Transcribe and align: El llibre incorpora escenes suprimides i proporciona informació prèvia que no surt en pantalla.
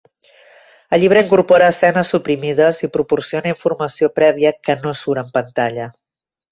El 0.97 1.03
llibre 1.03 1.21
incorpora 1.25 1.67
escenes 1.75 2.09
suprimides 2.15 2.81
i 2.89 2.91
proporciona 2.99 3.55
informació 3.55 4.13
prèvia 4.21 4.57
que 4.69 4.81
no 4.85 4.99
surt 5.05 5.27
en 5.27 5.35
pantalla. 5.41 5.91